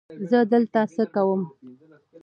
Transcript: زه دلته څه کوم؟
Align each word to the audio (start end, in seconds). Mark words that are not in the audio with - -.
زه 0.29 0.39
دلته 0.51 0.79
څه 0.93 1.03
کوم؟ 1.13 1.41